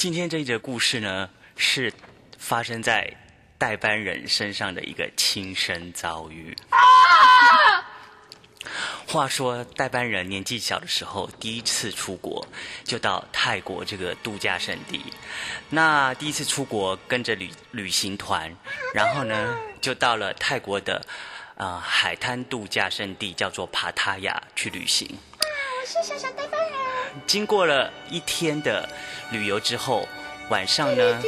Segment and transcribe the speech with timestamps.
[0.00, 1.28] 今天这一则故事呢，
[1.58, 1.92] 是
[2.38, 3.18] 发生在
[3.58, 6.56] 代班人身上的一个亲身遭遇。
[9.06, 12.46] 话说，代班人年纪小的时候，第一次出国
[12.82, 15.02] 就到泰国这个度假胜地。
[15.68, 18.56] 那第一次出国，跟着旅旅行团，
[18.94, 21.04] 然后呢，就到了泰国的
[21.56, 25.06] 啊、海滩度假胜地，叫做帕塔亚去旅行。
[25.10, 25.44] 啊
[25.82, 26.70] 我是小小代班人。
[27.26, 28.88] 经过了一天的
[29.30, 30.08] 旅游之后，
[30.48, 31.22] 晚上呢，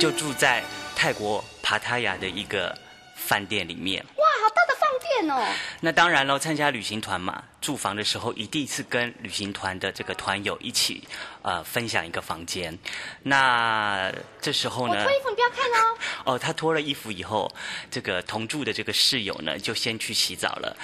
[0.00, 0.62] 就住在
[0.94, 2.76] 泰国帕塔亚的一个
[3.14, 4.04] 饭店里面。
[5.80, 11.06] 那当然喽，参加旅行团嘛，住房的时候一定是跟旅行团的这个团友一起，
[11.42, 12.78] 呃，分享一个房间。
[13.22, 15.96] 那这时候呢我脱，衣服，你不要看哦。
[16.34, 17.52] 哦，他脱了衣服以后，
[17.90, 20.76] 这个同住的这个室友呢，就先去洗澡了。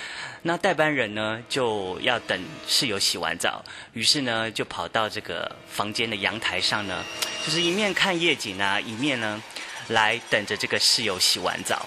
[0.42, 7.04] 那代班人呢，就要等室友洗完澡，于是呢，就跑到这个房间的阳台上呢，
[7.44, 9.42] 就是一面看夜景啊，一面呢，
[9.88, 11.86] 来等着这个室友洗完澡。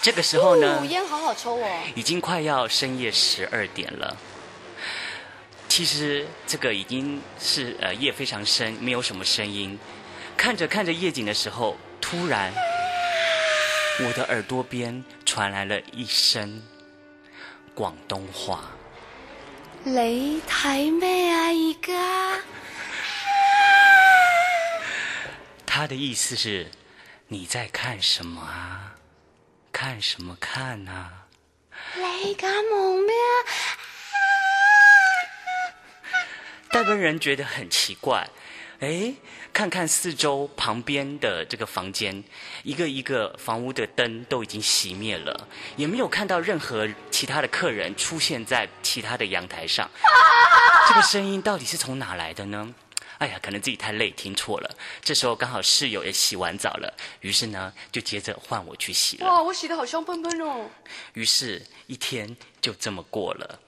[0.00, 1.82] 这个时候呢哦，烟好好抽哦。
[1.94, 4.16] 已经快要深夜十二点了。
[5.68, 9.78] 其实这个已经是呃夜非常深，没有什么声音。
[10.36, 12.52] 看着看着夜景的时候，突然
[14.00, 16.62] 我的耳朵边传来了一声
[17.74, 18.70] 广东话。
[19.84, 21.48] 你睇咩啊？
[21.48, 22.42] 而家
[25.64, 26.68] 他的意思是：
[27.28, 28.94] 你在看什么啊？
[29.88, 31.24] 看什么看啊？
[31.96, 33.32] 你而家忙咩啊？
[36.70, 38.28] 代班人觉得很奇怪，
[38.80, 39.14] 哎，
[39.50, 42.22] 看看四周旁边的这个房间，
[42.64, 49.90] 一个一个房屋的灯都已经熄灭了，也没有看到任何其他的客人出现在其他的阳台上。
[50.86, 52.74] 这个声音到底是从哪来的呢？
[53.18, 54.76] 哎呀，可能自己太累，听错了。
[55.02, 59.26] 这时候刚好室友也洗完澡了，于是呢，就接着换我去洗了。
[59.26, 60.70] 哇，我洗的好香喷喷哦。
[61.14, 63.60] 于是，一天就这么过了。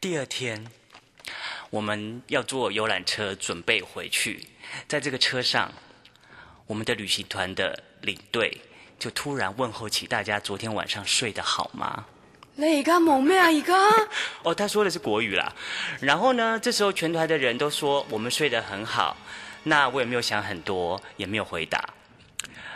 [0.00, 0.70] 第二天，
[1.70, 4.46] 我们要坐游览车准备回去，
[4.86, 5.72] 在这个车上，
[6.66, 8.60] 我们的旅行团的领队
[9.00, 12.06] 就突然问候起大家：昨天晚上睡得好吗？
[12.56, 13.46] 你而家忙咩啊？
[13.46, 13.74] 而家
[14.44, 15.52] 哦，他说的是国语啦。
[16.00, 19.16] 然后呢，这时候全团的人都说我们睡得很好。
[19.64, 21.82] 那我也没有想很多，也没有回答。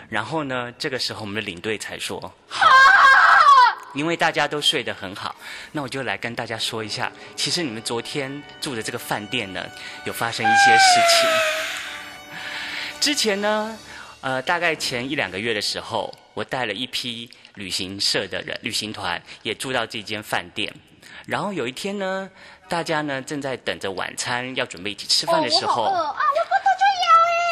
[0.08, 2.18] 然后呢，这个时候我们的领队才说
[2.48, 2.66] 好，
[3.94, 5.36] 因为大家都睡得很好，
[5.72, 9.64] 那我就来跟大家说一下，其实你们昨天住的这个饭店呢，
[10.06, 11.30] 有发生一些事情。
[12.98, 13.78] 之前呢，
[14.22, 20.72] 呃，大概前一两个月的时候，我带了一批旅行社的人、旅行团也住到这间饭店。
[21.26, 22.30] 然后有一天呢，
[22.68, 25.92] 大家呢正在等着晚餐，要准备一起吃饭的时候，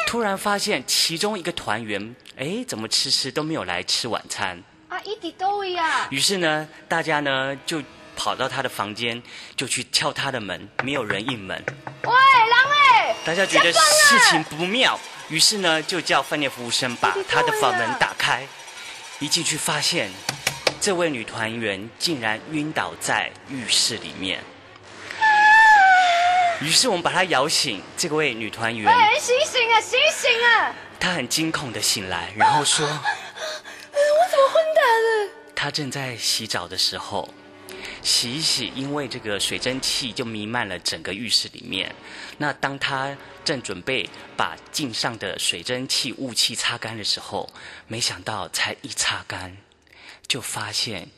[0.07, 4.63] 突然发现其中一个团员，哎，怎么迟迟都没有来吃晚餐？
[4.89, 4.99] 哎。
[4.99, 6.07] 啊，一滴都一样。
[6.11, 7.83] 于是呢，大家呢就
[8.15, 9.21] 跑到他的房间，
[9.57, 11.61] 就去敲他的门，没有人应门。
[12.05, 13.17] 喂，狼哎！
[13.25, 14.99] 大家觉得事情不妙，
[15.29, 18.47] 于是呢就叫饭店服务生把他的房门打开。
[19.19, 20.11] 一进去发现，
[20.79, 24.45] 这位女团员竟然晕倒在浴室里面。
[26.61, 30.75] 于是我们把她摇醒，这位女团员哎，醒醒啊，醒醒啊！
[31.01, 32.87] 她很惊恐的醒来，然后说。
[32.89, 35.31] 我怎么昏倒了？
[35.55, 37.33] 她正在洗澡的时候，
[38.03, 41.95] 洗一洗，因为这个水蒸气就弥漫了整个浴室里面。
[42.39, 47.53] 那当他正准备把镜上的水蒸气雾气擦干的时候，
[47.87, 49.57] 没想到才一擦干，
[50.27, 51.09] 就发现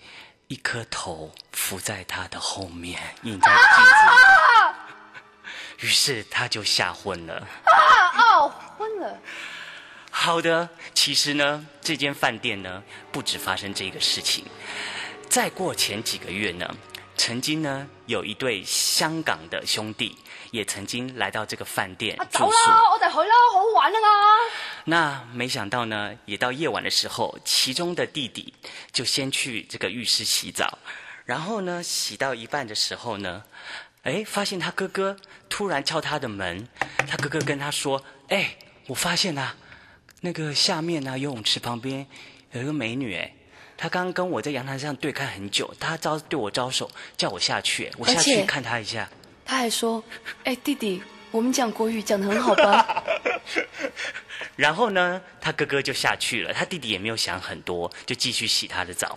[0.48, 3.90] 一颗头浮在他的后面，映在镜子
[5.82, 5.86] 里。
[5.86, 7.34] 于是他就吓昏了。
[7.64, 7.76] 啊
[8.16, 9.18] 哦，昏了。
[10.10, 12.82] 好的，其实呢，这间饭店呢，
[13.12, 14.44] 不止发生这个事情。
[15.28, 16.74] 再过前几个月呢，
[17.16, 20.16] 曾经呢，有一对香港的兄弟
[20.50, 22.44] 也曾经来到这个饭店啊，住宿。
[22.44, 23.98] 走啦，我哋去啦，好好玩啊！
[24.84, 28.52] 那没想到呢，也到夜晚的时候，其中的弟弟
[28.90, 30.78] 就先去这个浴室洗澡，
[31.26, 33.44] 然后呢，洗到一半的时候呢，
[34.04, 35.16] 哎，发现他哥哥
[35.48, 36.66] 突然敲他的门，
[37.06, 39.54] 他哥哥跟他说：“哎，我发现啊，
[40.22, 42.06] 那个下面啊游泳池旁边
[42.52, 43.34] 有一个美女，哎，
[43.78, 49.08] 她刚刚跟我在阳台上对看很久，他招对我招手，叫我下去，我下去看他一下。”
[49.46, 50.02] 他还说
[50.44, 53.04] ：“哎，弟弟，我们讲国语讲的很好吧？
[54.56, 59.16] 然后呢，他哥哥就下去了，他弟弟也没有想很多，就继续洗他的澡。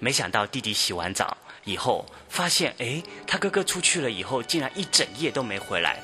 [0.00, 6.00] 没想到弟弟洗完澡以后，发现哎，他哥哥出去了以后，竟然一整夜都没回来。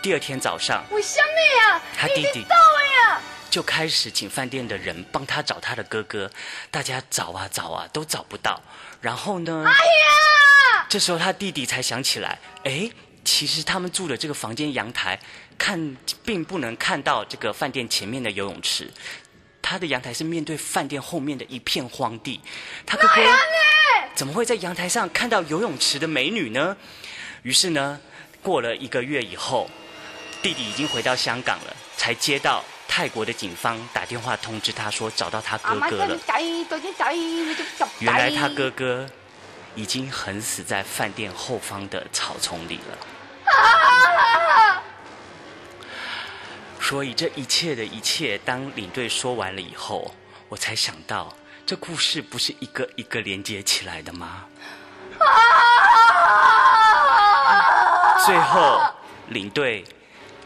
[0.00, 1.82] 第二天早上，我想你呀？
[1.94, 3.20] 他弟弟到了呀！
[3.50, 6.30] 就开始请饭店的人帮他找他的哥哥，
[6.70, 8.62] 大家找啊找啊都找不到。
[9.00, 9.64] 然后呢？
[9.66, 10.86] 哎呀！
[10.88, 12.90] 这时候他弟弟才想起来，哎，
[13.24, 15.18] 其实他们住的这个房间阳台
[15.58, 18.90] 看并不能看到这个饭店前面的游泳池，
[19.62, 22.40] 他的阳台是面对饭店后面的一片荒地。
[22.84, 23.22] 他哥哥
[24.14, 26.76] 怎么会在阳台上看到游泳池的美女呢？
[27.42, 28.00] 于是呢，
[28.42, 29.70] 过了一个月以后，
[30.42, 36.18] 弟弟已经回到香港了，才接到泰国的警方打电话通知他说找到他哥哥了。
[38.00, 39.06] 原来他哥哥
[39.76, 42.98] 已经横死在饭店后方的草丛里了。
[46.80, 50.12] 所以这一切的一切，当领队说完了以后，
[50.48, 51.32] 我才想到，
[51.64, 54.46] 这故事不是一个一个连接起来的吗？
[58.26, 58.82] 最后，
[59.28, 59.84] 领队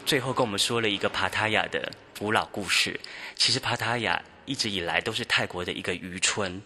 [0.05, 2.99] 最后跟我们说了一个帕塔亚的古老故事。
[3.35, 6.61] 其实帕塔亚一直以来都是泰国的一个渔村，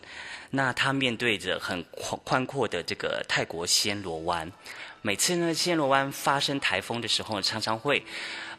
[0.49, 4.51] 那它面对着很宽宽阔的这个泰国暹罗湾。
[5.01, 8.03] 每次呢，暹罗湾发生台风的时候，常常会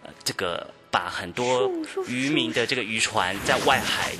[0.02, 1.70] 呃这个把很多
[2.08, 4.12] 渔民的这个渔船在外海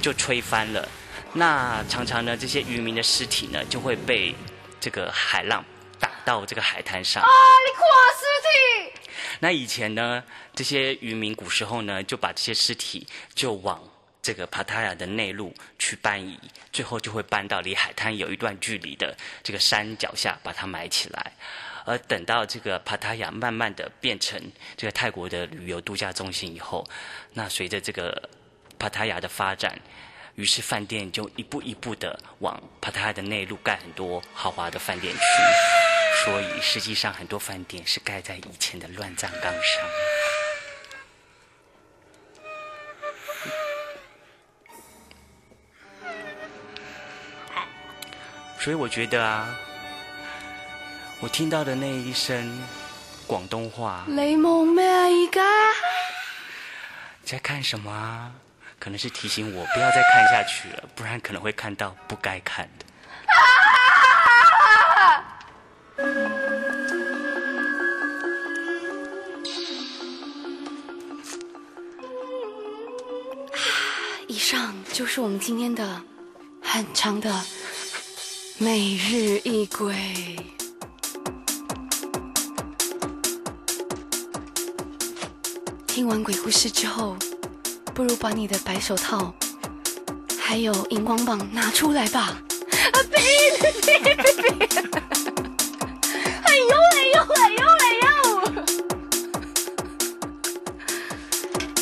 [0.00, 0.88] 就吹翻了。
[1.32, 4.32] 那常常呢，这些渔民的尸体呢就会被
[4.80, 5.64] 这个海浪。
[5.98, 7.26] 打到这个海滩上啊！
[7.64, 7.80] 你垮
[8.12, 8.25] 尸体。
[9.40, 10.22] 那以前呢，
[10.54, 13.82] 这些渔民古时候呢，就把这些尸体就往
[14.22, 16.38] 这个帕塔亚的内陆去搬移，
[16.72, 21.32] 最后就会搬到离海滩有一段距离的这个山脚下，把它埋起来。
[21.84, 24.40] 而等到这个帕塔亚慢慢的变成
[24.76, 26.84] 这个泰国的旅游度假中心以后，
[27.34, 28.28] 那随着这个
[28.78, 29.78] 帕塔亚的发展，
[30.34, 35.95] 于是饭店就一步一步的往帕塔亚的内陆盖很多豪华的饭店区。
[36.24, 39.88] 所以，实际上很多饭店是盖在以前的乱葬岗上。
[48.58, 49.54] 所以，我觉得啊，
[51.20, 52.60] 我听到的那一声
[53.26, 55.40] 广东话，雷蒙咩一个？
[57.24, 58.32] 在看什么啊？
[58.78, 62.84] 可能是提醒我不要再看下去了，不然可能会看到不该看的。
[75.16, 76.02] 是我们今天的
[76.60, 77.42] 很长的
[78.58, 79.96] 每日一鬼。
[85.86, 87.16] 听完鬼故事之后，
[87.94, 89.34] 不如把你的白手套
[90.38, 92.38] 还有荧光棒拿出来吧。
[92.92, 93.00] 啊！
[93.10, 93.18] 别
[93.58, 94.14] 别别别
[94.66, 94.76] 别！
[96.44, 98.64] 哎呦哎呦哎呦哎呦！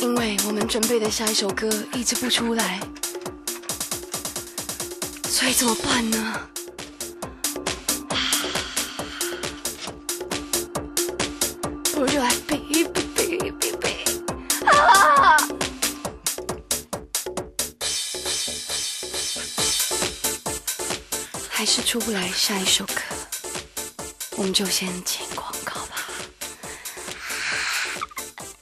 [0.03, 2.79] 因为我们准备的下一首歌一直不出来，
[5.45, 6.41] 所以怎么办呢？
[11.93, 13.89] 不如就来比比比比比
[14.65, 15.37] 啊！
[21.51, 22.95] 还是出不来下一首歌，
[24.39, 25.44] 我们就先请过。